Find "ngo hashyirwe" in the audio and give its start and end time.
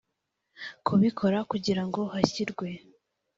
1.87-2.67